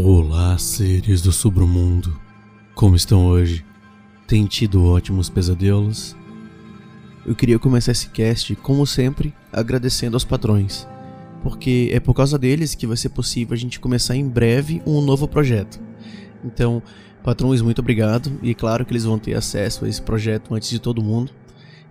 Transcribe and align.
Olá, 0.00 0.56
seres 0.58 1.20
do 1.20 1.32
submundo. 1.32 2.16
Como 2.72 2.94
estão 2.94 3.26
hoje? 3.26 3.64
Tem 4.28 4.46
tido 4.46 4.84
ótimos 4.84 5.28
pesadelos? 5.28 6.14
Eu 7.26 7.34
queria 7.34 7.58
começar 7.58 7.90
esse 7.90 8.08
cast, 8.08 8.54
como 8.54 8.86
sempre, 8.86 9.34
agradecendo 9.52 10.14
aos 10.14 10.24
patrões, 10.24 10.86
porque 11.42 11.90
é 11.92 11.98
por 11.98 12.14
causa 12.14 12.38
deles 12.38 12.76
que 12.76 12.86
vai 12.86 12.96
ser 12.96 13.08
possível 13.08 13.54
a 13.54 13.58
gente 13.58 13.80
começar 13.80 14.14
em 14.14 14.24
breve 14.24 14.80
um 14.86 15.00
novo 15.00 15.26
projeto. 15.26 15.80
Então, 16.44 16.80
patrões, 17.24 17.60
muito 17.60 17.80
obrigado, 17.80 18.30
e 18.40 18.54
claro 18.54 18.86
que 18.86 18.92
eles 18.92 19.04
vão 19.04 19.18
ter 19.18 19.34
acesso 19.34 19.84
a 19.84 19.88
esse 19.88 20.00
projeto 20.00 20.54
antes 20.54 20.70
de 20.70 20.78
todo 20.78 21.02
mundo. 21.02 21.32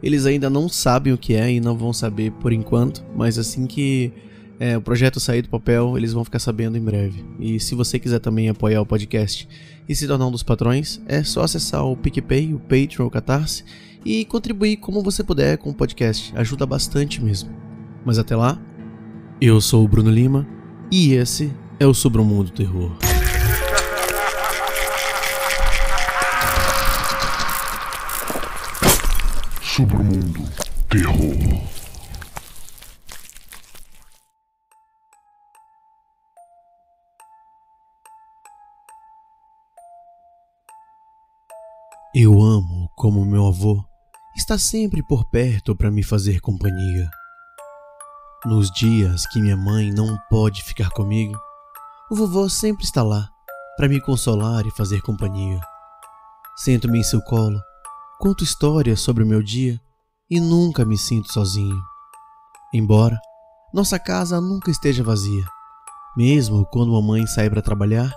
Eles 0.02 0.26
ainda 0.26 0.50
não 0.50 0.70
sabem 0.70 1.12
o 1.12 1.18
que 1.18 1.34
é 1.34 1.52
e 1.52 1.60
não 1.60 1.78
vão 1.78 1.92
saber 1.92 2.32
por 2.32 2.54
enquanto, 2.54 3.04
mas 3.14 3.38
assim 3.38 3.68
que 3.68 4.14
é, 4.60 4.78
o 4.78 4.82
projeto 4.82 5.20
sair 5.20 5.42
do 5.42 5.50
papel, 5.50 5.98
eles 5.98 6.14
vão 6.14 6.24
ficar 6.24 6.40
sabendo 6.40 6.78
em 6.78 6.82
breve. 6.82 7.24
E 7.40 7.60
se 7.60 7.76
você 7.76 8.00
quiser 8.00 8.20
também 8.20 8.50
apoiar 8.50 8.82
o 8.82 8.86
podcast 8.86 9.48
e 9.88 9.96
se 9.96 10.08
tornar 10.08 10.28
um 10.28 10.32
dos 10.32 10.44
patrões, 10.44 11.02
é 11.06 11.24
só 11.24 11.44
acessar 11.44 11.86
o 11.86 11.96
PicPay, 11.96 12.54
o 12.54 12.60
Patreon, 12.60 13.06
o 13.06 13.12
Catarse 13.12 13.64
e 14.04 14.26
contribuir 14.26 14.78
como 14.78 15.04
você 15.04 15.24
puder 15.24 15.58
com 15.58 15.70
o 15.70 15.74
podcast. 15.74 16.34
Ajuda 16.36 16.66
bastante 16.66 17.22
mesmo. 17.24 17.50
Mas 18.06 18.18
até 18.18 18.36
lá, 18.36 18.60
eu 19.40 19.60
sou 19.62 19.84
o 19.84 19.88
Bruno 19.88 20.10
Lima 20.10 20.48
e 20.92 21.14
esse 21.14 21.54
é 21.80 21.86
o 21.86 21.94
Sobre 21.94 22.22
o 22.22 22.26
Mundo 22.26 22.50
Terror. 22.52 22.98
Sobre 29.62 29.96
o 29.96 30.04
Mundo 30.04 30.44
Terror. 30.90 31.77
Eu 42.16 42.41
amo 42.41 42.89
como 42.95 43.25
meu 43.25 43.45
avô 43.45 43.83
está 44.36 44.58
sempre 44.58 45.03
por 45.03 45.30
perto 45.30 45.75
para 45.75 45.91
me 45.91 46.02
fazer 46.02 46.39
companhia. 46.39 47.09
Nos 48.45 48.72
dias 48.72 49.27
que 49.27 49.41
minha 49.41 49.58
mãe 49.58 49.91
não 49.91 50.17
pode 50.30 50.63
ficar 50.63 50.89
comigo, 50.91 51.38
o 52.09 52.16
vovô 52.16 52.47
sempre 52.47 52.85
está 52.85 53.03
lá 53.03 53.30
para 53.75 53.89
me 53.89 54.00
consolar 54.00 54.66
e 54.66 54.72
fazer 54.72 55.02
companhia. 55.02 55.59
Sento-me 56.55 57.00
em 57.00 57.03
seu 57.03 57.22
colo, 57.22 57.59
conto 58.19 58.44
histórias 58.44 59.02
sobre 59.02 59.23
o 59.23 59.28
meu 59.28 59.44
dia 59.44 59.80
e 60.30 60.39
nunca 60.39 60.85
me 60.85 60.97
sinto 60.97 61.31
sozinho. 61.33 61.78
Embora 62.73 63.19
nossa 63.73 64.00
casa 64.00 64.39
nunca 64.39 64.72
esteja 64.72 65.03
vazia, 65.03 65.45
mesmo 66.16 66.66
quando 66.67 66.94
mamãe 66.94 67.28
sai 67.28 67.50
para 67.50 67.61
trabalhar 67.61 68.13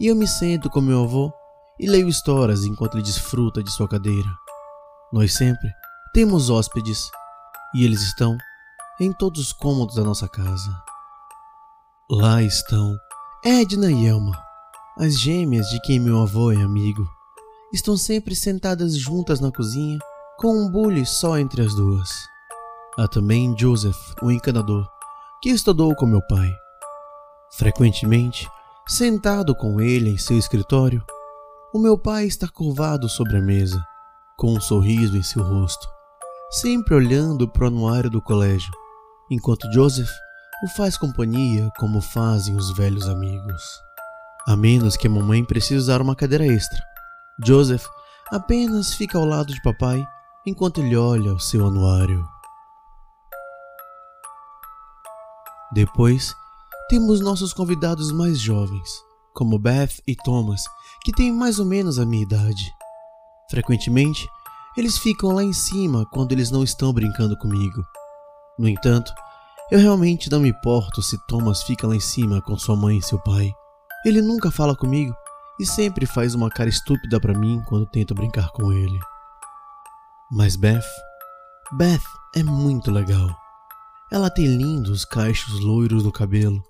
e 0.00 0.06
eu 0.06 0.16
me 0.16 0.26
sento 0.26 0.70
com 0.70 0.80
meu 0.80 1.04
avô 1.04 1.30
e 1.78 1.88
leio 1.88 2.08
histórias 2.08 2.64
enquanto 2.64 2.94
ele 2.94 3.04
desfruta 3.04 3.62
de 3.62 3.70
sua 3.70 3.88
cadeira. 3.88 4.28
Nós 5.12 5.34
sempre 5.34 5.70
temos 6.12 6.50
hóspedes 6.50 7.10
e 7.74 7.84
eles 7.84 8.02
estão 8.02 8.36
em 8.98 9.12
todos 9.12 9.40
os 9.40 9.52
cômodos 9.52 9.96
da 9.96 10.02
nossa 10.02 10.28
casa. 10.28 10.70
Lá 12.10 12.42
estão 12.42 12.96
Edna 13.44 13.90
e 13.90 14.06
Elma, 14.06 14.32
as 14.98 15.20
gêmeas 15.20 15.68
de 15.68 15.80
quem 15.80 16.00
meu 16.00 16.22
avô 16.22 16.50
é 16.50 16.62
amigo. 16.62 17.06
Estão 17.72 17.96
sempre 17.96 18.34
sentadas 18.34 18.96
juntas 18.96 19.40
na 19.40 19.52
cozinha, 19.52 19.98
com 20.38 20.56
um 20.56 20.70
bule 20.70 21.04
só 21.04 21.38
entre 21.38 21.62
as 21.62 21.74
duas. 21.74 22.10
Há 22.98 23.06
também 23.06 23.54
Joseph, 23.58 24.14
o 24.22 24.30
encanador, 24.30 24.88
que 25.42 25.50
estudou 25.50 25.94
com 25.94 26.06
meu 26.06 26.22
pai. 26.26 26.50
Frequentemente, 27.52 28.48
sentado 28.88 29.54
com 29.54 29.80
ele 29.80 30.10
em 30.10 30.18
seu 30.18 30.38
escritório, 30.38 31.04
o 31.74 31.78
meu 31.78 31.98
pai 31.98 32.26
está 32.26 32.48
curvado 32.48 33.08
sobre 33.08 33.36
a 33.36 33.40
mesa, 33.40 33.84
com 34.36 34.54
um 34.54 34.60
sorriso 34.60 35.16
em 35.16 35.22
seu 35.22 35.42
rosto, 35.42 35.86
sempre 36.50 36.94
olhando 36.94 37.48
para 37.48 37.64
o 37.64 37.66
anuário 37.66 38.10
do 38.10 38.22
colégio, 38.22 38.72
enquanto 39.30 39.70
Joseph 39.72 40.10
o 40.64 40.68
faz 40.68 40.96
companhia 40.96 41.70
como 41.78 42.00
fazem 42.00 42.56
os 42.56 42.74
velhos 42.76 43.08
amigos. 43.08 43.62
A 44.46 44.56
menos 44.56 44.96
que 44.96 45.06
a 45.06 45.10
mamãe 45.10 45.44
precise 45.44 45.74
usar 45.74 46.00
uma 46.00 46.14
cadeira 46.14 46.46
extra, 46.46 46.78
Joseph 47.44 47.84
apenas 48.30 48.94
fica 48.94 49.18
ao 49.18 49.24
lado 49.24 49.52
de 49.52 49.60
papai 49.62 50.06
enquanto 50.46 50.80
ele 50.80 50.96
olha 50.96 51.34
o 51.34 51.40
seu 51.40 51.66
anuário. 51.66 52.26
Depois, 55.72 56.34
temos 56.88 57.20
nossos 57.20 57.52
convidados 57.52 58.12
mais 58.12 58.38
jovens, 58.38 58.88
como 59.36 59.58
Beth 59.58 60.00
e 60.08 60.16
Thomas, 60.16 60.62
que 61.04 61.12
têm 61.12 61.30
mais 61.30 61.58
ou 61.58 61.66
menos 61.66 61.98
a 61.98 62.06
minha 62.06 62.22
idade. 62.22 62.72
Frequentemente, 63.50 64.26
eles 64.78 64.96
ficam 64.96 65.30
lá 65.30 65.44
em 65.44 65.52
cima 65.52 66.06
quando 66.10 66.32
eles 66.32 66.50
não 66.50 66.64
estão 66.64 66.90
brincando 66.90 67.36
comigo. 67.36 67.84
No 68.58 68.66
entanto, 68.66 69.12
eu 69.70 69.78
realmente 69.78 70.30
não 70.30 70.40
me 70.40 70.48
importo 70.48 71.02
se 71.02 71.18
Thomas 71.26 71.62
fica 71.62 71.86
lá 71.86 71.94
em 71.94 72.00
cima 72.00 72.40
com 72.40 72.56
sua 72.58 72.74
mãe 72.74 72.96
e 72.96 73.02
seu 73.02 73.18
pai. 73.18 73.52
Ele 74.06 74.22
nunca 74.22 74.50
fala 74.50 74.74
comigo 74.74 75.14
e 75.60 75.66
sempre 75.66 76.06
faz 76.06 76.34
uma 76.34 76.48
cara 76.48 76.70
estúpida 76.70 77.20
para 77.20 77.38
mim 77.38 77.62
quando 77.68 77.90
tento 77.90 78.14
brincar 78.14 78.50
com 78.52 78.72
ele. 78.72 78.98
Mas 80.32 80.56
Beth, 80.56 80.80
Beth 81.72 82.02
é 82.34 82.42
muito 82.42 82.90
legal. 82.90 83.28
Ela 84.10 84.30
tem 84.30 84.46
lindos 84.46 85.04
cachos 85.04 85.60
loiros 85.60 86.04
no 86.04 86.12
cabelo, 86.12 86.62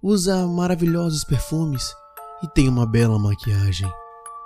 usa 0.00 0.46
maravilhosos 0.46 1.24
perfumes 1.24 1.92
e 2.42 2.48
tem 2.48 2.68
uma 2.68 2.86
bela 2.86 3.18
maquiagem. 3.18 3.90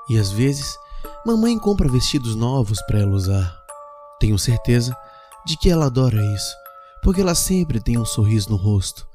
E 0.08 0.18
às 0.18 0.30
vezes, 0.30 0.76
mamãe 1.24 1.58
compra 1.58 1.88
vestidos 1.88 2.34
novos 2.34 2.80
para 2.82 3.00
ela 3.00 3.12
usar. 3.12 3.56
Tenho 4.18 4.38
certeza 4.38 4.96
de 5.44 5.56
que 5.56 5.70
ela 5.70 5.86
adora 5.86 6.20
isso, 6.34 6.54
porque 7.02 7.20
ela 7.20 7.34
sempre 7.34 7.80
tem 7.80 7.98
um 7.98 8.04
sorriso 8.04 8.50
no 8.50 8.56
rosto. 8.56 9.06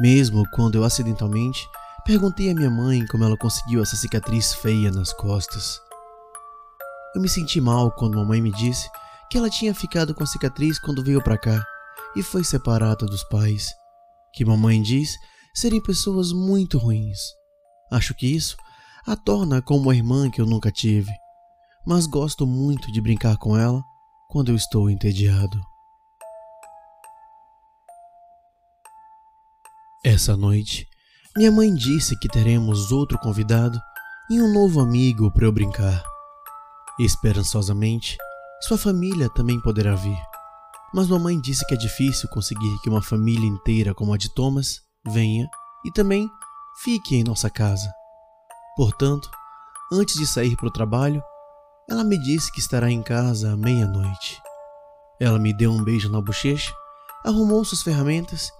Mesmo 0.00 0.44
quando 0.52 0.76
eu 0.76 0.84
acidentalmente 0.84 1.68
perguntei 2.04 2.50
à 2.50 2.54
minha 2.54 2.70
mãe 2.70 3.06
como 3.06 3.24
ela 3.24 3.36
conseguiu 3.36 3.82
essa 3.82 3.96
cicatriz 3.96 4.54
feia 4.54 4.90
nas 4.90 5.12
costas. 5.12 5.80
Eu 7.14 7.20
me 7.20 7.28
senti 7.28 7.60
mal 7.60 7.90
quando 7.92 8.16
mamãe 8.16 8.40
me 8.40 8.52
disse 8.52 8.88
que 9.30 9.36
ela 9.36 9.50
tinha 9.50 9.74
ficado 9.74 10.14
com 10.14 10.22
a 10.24 10.26
cicatriz 10.26 10.78
quando 10.78 11.04
veio 11.04 11.22
para 11.22 11.38
cá 11.38 11.64
e 12.16 12.22
foi 12.22 12.42
separada 12.42 13.06
dos 13.06 13.22
pais, 13.24 13.68
que 14.34 14.44
mamãe 14.44 14.80
diz 14.80 15.14
serem 15.54 15.82
pessoas 15.82 16.32
muito 16.32 16.78
ruins. 16.78 17.18
Acho 17.90 18.14
que 18.14 18.26
isso 18.26 18.56
a 19.06 19.16
torna 19.16 19.62
como 19.62 19.90
a 19.90 19.94
irmã 19.94 20.30
que 20.30 20.40
eu 20.40 20.46
nunca 20.46 20.70
tive, 20.70 21.10
mas 21.86 22.06
gosto 22.06 22.46
muito 22.46 22.92
de 22.92 23.00
brincar 23.00 23.36
com 23.38 23.56
ela 23.56 23.82
quando 24.28 24.50
eu 24.50 24.56
estou 24.56 24.90
entediado. 24.90 25.60
Essa 30.04 30.36
noite, 30.36 30.86
minha 31.36 31.50
mãe 31.50 31.74
disse 31.74 32.18
que 32.18 32.28
teremos 32.28 32.92
outro 32.92 33.18
convidado 33.18 33.78
e 34.30 34.40
um 34.40 34.52
novo 34.52 34.80
amigo 34.80 35.30
para 35.32 35.44
eu 35.44 35.52
brincar. 35.52 36.02
Esperançosamente, 36.98 38.16
sua 38.62 38.78
família 38.78 39.28
também 39.30 39.60
poderá 39.60 39.94
vir. 39.94 40.18
Mas 40.92 41.08
mamãe 41.08 41.40
disse 41.40 41.66
que 41.66 41.74
é 41.74 41.76
difícil 41.76 42.28
conseguir 42.28 42.78
que 42.82 42.88
uma 42.88 43.02
família 43.02 43.46
inteira 43.46 43.94
como 43.94 44.12
a 44.12 44.16
de 44.16 44.32
Thomas 44.34 44.80
venha 45.06 45.48
e 45.84 45.92
também 45.92 46.28
fique 46.82 47.16
em 47.16 47.24
nossa 47.24 47.50
casa. 47.50 47.92
Portanto, 48.76 49.30
antes 49.92 50.14
de 50.14 50.26
sair 50.26 50.56
para 50.56 50.68
o 50.68 50.72
trabalho, 50.72 51.22
ela 51.88 52.02
me 52.02 52.16
disse 52.16 52.50
que 52.50 52.60
estará 52.60 52.90
em 52.90 53.02
casa 53.02 53.52
à 53.52 53.56
meia-noite. 53.56 54.40
Ela 55.20 55.38
me 55.38 55.52
deu 55.52 55.70
um 55.70 55.84
beijo 55.84 56.08
na 56.08 56.20
bochecha, 56.20 56.72
arrumou 57.24 57.64
suas 57.64 57.82
ferramentas 57.82 58.50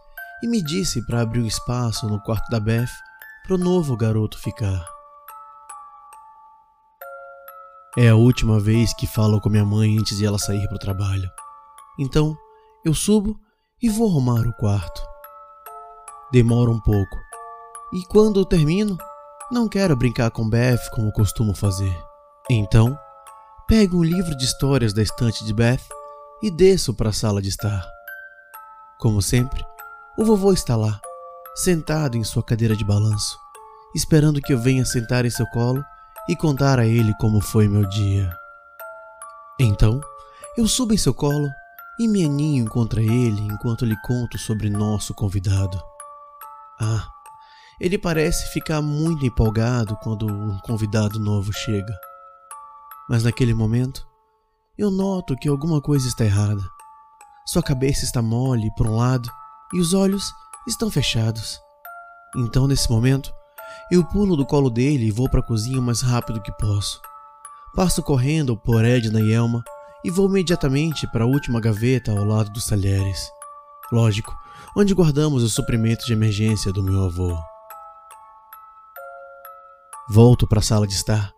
e 0.43 0.47
me 0.47 0.62
disse 0.62 1.05
para 1.06 1.23
abrir 1.23 1.41
um 1.41 1.47
espaço 1.47 2.06
no 2.09 2.21
quarto 2.21 2.50
da 2.50 2.61
Beth 2.61 2.91
para 3.44 3.55
o 3.55 3.59
novo 3.59 3.97
garoto 3.97 4.39
ficar. 4.39 4.85
É 7.97 8.09
a 8.09 8.17
última 8.17 8.61
vez 8.61 8.93
que 8.94 9.06
falo 9.06 9.41
com 9.41 9.49
minha 9.49 9.65
mãe 9.65 9.99
antes 9.99 10.19
de 10.19 10.27
ela 10.27 10.39
sair 10.39 10.67
para 10.69 10.77
o 10.77 10.81
trabalho. 10.81 11.29
Então, 11.99 12.37
eu 12.85 12.94
subo 12.94 13.39
e 13.83 13.89
vou 13.89 14.09
arrumar 14.09 14.47
o 14.47 14.53
quarto. 14.53 15.03
Demora 16.31 16.71
um 16.71 16.81
pouco, 16.81 17.17
e 17.93 18.05
quando 18.05 18.45
termino, 18.45 18.97
não 19.51 19.69
quero 19.69 19.97
brincar 19.97 20.31
com 20.31 20.49
Beth 20.49 20.91
como 20.93 21.11
costumo 21.13 21.55
fazer. 21.55 21.97
Então, 22.49 22.97
pego 23.67 23.99
um 23.99 24.05
livro 24.05 24.37
de 24.37 24.45
histórias 24.45 24.93
da 24.93 25.03
estante 25.03 25.45
de 25.45 25.53
Beth 25.53 25.83
e 26.43 26.51
desço 26.51 26.95
para 26.95 27.11
a 27.11 27.13
sala 27.13 27.43
de 27.43 27.49
estar. 27.49 27.85
Como 28.99 29.21
sempre, 29.21 29.65
o 30.17 30.25
vovô 30.25 30.53
está 30.53 30.77
lá, 30.77 31.01
sentado 31.57 32.17
em 32.17 32.23
sua 32.23 32.43
cadeira 32.43 32.77
de 32.77 32.85
balanço, 32.85 33.37
esperando 33.95 34.41
que 34.41 34.53
eu 34.53 34.59
venha 34.59 34.85
sentar 34.85 35.25
em 35.25 35.31
seu 35.31 35.47
colo 35.49 35.85
e 36.29 36.37
contar 36.37 36.79
a 36.79 36.87
ele 36.87 37.13
como 37.19 37.41
foi 37.41 37.67
meu 37.67 37.89
dia. 37.89 38.31
Então, 39.59 40.01
eu 40.57 40.69
subo 40.69 40.95
em 40.95 40.99
seu 40.99 41.13
colo 41.13 41.49
e 41.99 42.07
me 42.07 42.25
aninho 42.25 42.69
contra 42.69 43.03
ele 43.03 43.41
enquanto 43.43 43.85
lhe 43.85 43.97
conto 44.03 44.39
sobre 44.39 44.71
nosso 44.71 45.13
convidado. 45.13 45.83
Ah, 46.81 47.07
Ele 47.81 47.97
parece 47.97 48.53
ficar 48.53 48.82
muito 48.82 49.25
empolgado 49.25 49.97
quando 50.03 50.27
um 50.27 50.59
convidado 50.59 51.19
novo 51.19 51.50
chega. 51.53 51.97
Mas 53.09 53.25
naquele 53.25 53.55
momento, 53.55 54.06
eu 54.77 54.91
noto 54.91 55.35
que 55.37 55.49
alguma 55.49 55.81
coisa 55.81 56.06
está 56.06 56.25
errada. 56.25 56.62
Sua 57.47 57.62
cabeça 57.62 58.05
está 58.05 58.21
mole 58.21 58.71
por 58.77 58.87
um 58.87 58.97
lado 58.97 59.31
e 59.73 59.81
os 59.81 59.94
olhos 59.94 60.31
estão 60.69 60.91
fechados. 60.91 61.59
Então, 62.37 62.67
nesse 62.67 62.91
momento, 62.91 63.32
eu 63.91 64.05
pulo 64.05 64.37
do 64.37 64.47
colo 64.47 64.69
dele 64.69 65.06
e 65.06 65.11
vou 65.11 65.29
para 65.29 65.41
a 65.41 65.47
cozinha 65.47 65.81
o 65.81 65.82
mais 65.82 66.03
rápido 66.03 66.43
que 66.43 66.53
posso. 66.53 67.00
Passo 67.75 68.03
correndo 68.03 68.56
por 68.56 68.85
Edna 68.85 69.21
e 69.21 69.32
Elma 69.32 69.65
e 70.05 70.11
vou 70.11 70.29
imediatamente 70.29 71.11
para 71.11 71.25
a 71.25 71.27
última 71.27 71.61
gaveta 71.61 72.12
ao 72.12 72.25
lado 72.25 72.50
dos 72.50 72.67
talheres. 72.67 73.31
Lógico, 73.91 74.37
onde 74.77 74.94
guardamos 74.94 75.43
os 75.43 75.55
suprimentos 75.55 76.06
de 76.06 76.12
emergência 76.12 76.73
do 76.73 76.82
meu 76.82 77.05
avô. 77.05 77.50
Volto 80.12 80.45
para 80.45 80.59
a 80.59 80.62
sala 80.62 80.89
de 80.89 80.95
estar, 80.95 81.33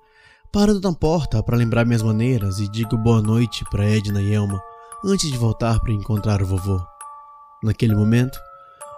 parando 0.51 0.81
na 0.81 0.95
porta 0.95 1.43
para 1.43 1.59
lembrar 1.59 1.85
minhas 1.85 2.01
maneiras 2.01 2.59
e 2.59 2.67
digo 2.67 2.97
boa 2.97 3.21
noite 3.21 3.67
para 3.71 3.85
Edna 3.85 4.23
e 4.23 4.33
Elma 4.33 4.59
antes 5.05 5.31
de 5.31 5.37
voltar 5.37 5.79
para 5.79 5.93
encontrar 5.93 6.41
o 6.41 6.47
vovô. 6.47 6.81
Naquele 7.63 7.95
momento, 7.95 8.39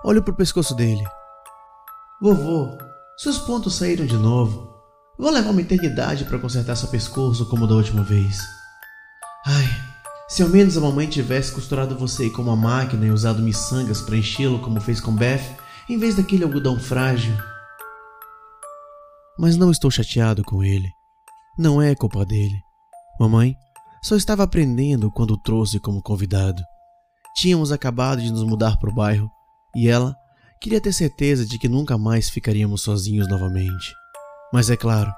olho 0.04 0.22
para 0.22 0.32
o 0.32 0.36
pescoço 0.36 0.76
dele. 0.76 1.02
Vovô, 2.22 2.78
seus 3.16 3.36
pontos 3.36 3.74
saíram 3.74 4.06
de 4.06 4.16
novo. 4.16 4.72
Vou 5.18 5.32
levar 5.32 5.50
uma 5.50 5.60
eternidade 5.60 6.24
para 6.24 6.38
consertar 6.38 6.76
seu 6.76 6.88
pescoço 6.88 7.44
como 7.46 7.66
da 7.66 7.74
última 7.74 8.04
vez. 8.04 8.38
Ai, 9.44 9.68
se 10.28 10.44
ao 10.44 10.48
menos 10.50 10.76
a 10.76 10.80
mamãe 10.80 11.08
tivesse 11.08 11.50
costurado 11.50 11.98
você 11.98 12.30
com 12.30 12.42
uma 12.42 12.54
máquina 12.54 13.06
e 13.06 13.10
usado 13.10 13.42
miçangas 13.42 14.00
para 14.00 14.16
enchê-lo 14.16 14.60
como 14.60 14.80
fez 14.80 15.00
com 15.00 15.12
Beth, 15.12 15.56
em 15.88 15.98
vez 15.98 16.14
daquele 16.14 16.44
algodão 16.44 16.78
frágil. 16.78 17.34
Mas 19.38 19.56
não 19.56 19.70
estou 19.70 19.90
chateado 19.90 20.44
com 20.44 20.62
ele. 20.62 20.88
Não 21.58 21.80
é 21.80 21.94
culpa 21.94 22.24
dele. 22.24 22.62
Mamãe 23.18 23.56
só 24.02 24.16
estava 24.16 24.42
aprendendo 24.42 25.10
quando 25.10 25.32
o 25.32 25.38
trouxe 25.38 25.80
como 25.80 26.02
convidado. 26.02 26.62
Tínhamos 27.36 27.72
acabado 27.72 28.20
de 28.20 28.30
nos 28.30 28.44
mudar 28.44 28.76
para 28.78 28.90
o 28.90 28.94
bairro 28.94 29.30
e 29.74 29.88
ela 29.88 30.14
queria 30.60 30.80
ter 30.80 30.92
certeza 30.92 31.44
de 31.44 31.58
que 31.58 31.68
nunca 31.68 31.98
mais 31.98 32.28
ficaríamos 32.28 32.82
sozinhos 32.82 33.28
novamente. 33.28 33.92
Mas 34.52 34.70
é 34.70 34.76
claro 34.76 35.12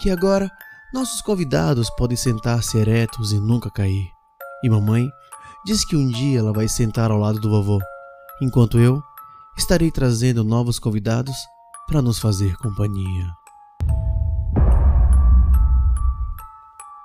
que 0.00 0.10
agora 0.10 0.50
nossos 0.92 1.20
convidados 1.20 1.88
podem 1.90 2.16
sentar-se 2.16 2.76
eretos 2.76 3.32
e 3.32 3.38
nunca 3.38 3.70
cair. 3.70 4.08
E 4.64 4.68
mamãe 4.68 5.08
diz 5.64 5.84
que 5.84 5.96
um 5.96 6.08
dia 6.08 6.40
ela 6.40 6.52
vai 6.52 6.66
sentar 6.66 7.10
ao 7.10 7.18
lado 7.18 7.38
do 7.38 7.50
vovô, 7.50 7.78
enquanto 8.42 8.78
eu 8.78 9.02
estarei 9.56 9.90
trazendo 9.90 10.42
novos 10.42 10.78
convidados 10.78 11.36
para 11.86 12.02
nos 12.02 12.18
fazer 12.18 12.56
companhia. 12.56 13.39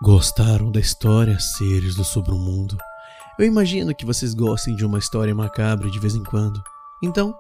Gostaram 0.01 0.69
da 0.69 0.79
história, 0.79 1.39
seres 1.39 1.95
do 1.95 2.03
Sobre-o-Mundo? 2.03 2.77
Eu 3.39 3.45
imagino 3.45 3.95
que 3.95 4.05
vocês 4.05 4.33
gostem 4.33 4.75
de 4.75 4.85
uma 4.85 4.99
história 4.99 5.33
macabra 5.33 5.89
de 5.89 5.97
vez 5.99 6.15
em 6.15 6.23
quando. 6.23 6.61
Então, 7.01 7.33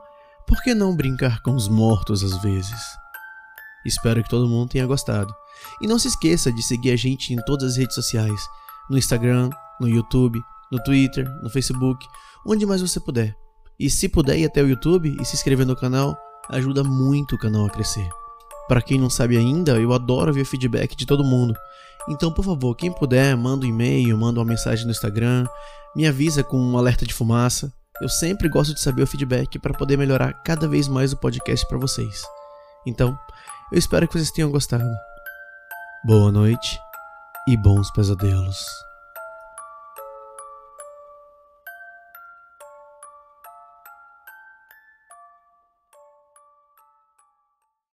por 0.47 0.63
que 0.63 0.73
não 0.73 0.95
brincar 0.95 1.41
com 1.41 1.53
os 1.53 1.67
mortos 1.67 2.23
às 2.23 2.41
vezes? 2.41 2.81
Espero 3.85 4.23
que 4.23 4.29
todo 4.29 4.47
mundo 4.47 4.69
tenha 4.69 4.85
gostado. 4.87 5.35
E 5.81 5.87
não 5.87 5.99
se 5.99 6.07
esqueça 6.07 6.49
de 6.49 6.63
seguir 6.63 6.91
a 6.91 6.95
gente 6.95 7.33
em 7.33 7.43
todas 7.43 7.73
as 7.73 7.77
redes 7.77 7.93
sociais: 7.93 8.47
no 8.89 8.97
Instagram, 8.97 9.49
no 9.77 9.89
YouTube, 9.89 10.41
no 10.71 10.81
Twitter, 10.81 11.29
no 11.43 11.49
Facebook, 11.49 12.07
onde 12.47 12.65
mais 12.65 12.81
você 12.81 13.01
puder. 13.01 13.35
E 13.77 13.89
se 13.89 14.07
puder 14.07 14.39
ir 14.39 14.45
até 14.45 14.63
o 14.63 14.69
YouTube 14.69 15.13
e 15.19 15.25
se 15.25 15.35
inscrever 15.35 15.67
no 15.67 15.75
canal, 15.75 16.17
ajuda 16.49 16.85
muito 16.85 17.35
o 17.35 17.37
canal 17.37 17.65
a 17.65 17.69
crescer. 17.69 18.09
Para 18.67 18.81
quem 18.81 18.97
não 18.97 19.09
sabe 19.09 19.37
ainda, 19.37 19.73
eu 19.73 19.93
adoro 19.93 20.33
ver 20.33 20.45
feedback 20.45 20.95
de 20.95 21.05
todo 21.05 21.23
mundo. 21.23 21.53
Então, 22.07 22.31
por 22.31 22.45
favor, 22.45 22.75
quem 22.75 22.91
puder, 22.91 23.35
manda 23.35 23.65
um 23.65 23.69
e-mail, 23.69 24.17
manda 24.17 24.39
uma 24.39 24.45
mensagem 24.45 24.85
no 24.85 24.91
Instagram, 24.91 25.47
me 25.95 26.07
avisa 26.07 26.43
com 26.43 26.57
um 26.57 26.77
alerta 26.77 27.05
de 27.05 27.13
fumaça. 27.13 27.71
Eu 28.01 28.09
sempre 28.09 28.49
gosto 28.49 28.73
de 28.73 28.81
saber 28.81 29.03
o 29.03 29.07
feedback 29.07 29.57
para 29.57 29.73
poder 29.73 29.97
melhorar 29.97 30.33
cada 30.43 30.67
vez 30.67 30.87
mais 30.87 31.13
o 31.13 31.17
podcast 31.17 31.65
para 31.67 31.77
vocês. 31.77 32.23
Então, 32.85 33.17
eu 33.71 33.79
espero 33.79 34.07
que 34.07 34.13
vocês 34.13 34.31
tenham 34.31 34.51
gostado. 34.51 34.85
Boa 36.05 36.31
noite 36.31 36.79
e 37.47 37.57
bons 37.57 37.89
pesadelos. 37.91 38.84